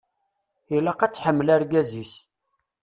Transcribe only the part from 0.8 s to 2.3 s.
ad tḥemmel argaz-is.